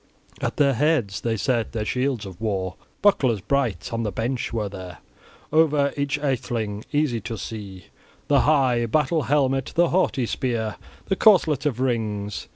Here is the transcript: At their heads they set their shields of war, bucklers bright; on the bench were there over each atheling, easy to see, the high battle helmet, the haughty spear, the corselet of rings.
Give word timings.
At 0.41 0.57
their 0.57 0.73
heads 0.73 1.21
they 1.21 1.37
set 1.37 1.73
their 1.73 1.85
shields 1.85 2.25
of 2.25 2.41
war, 2.41 2.75
bucklers 3.03 3.39
bright; 3.39 3.93
on 3.93 4.01
the 4.01 4.11
bench 4.11 4.51
were 4.51 4.67
there 4.67 4.97
over 5.53 5.93
each 5.95 6.17
atheling, 6.17 6.83
easy 6.91 7.21
to 7.21 7.37
see, 7.37 7.85
the 8.27 8.39
high 8.41 8.87
battle 8.87 9.21
helmet, 9.21 9.73
the 9.75 9.89
haughty 9.89 10.25
spear, 10.25 10.77
the 11.05 11.15
corselet 11.15 11.67
of 11.67 11.79
rings. 11.79 12.47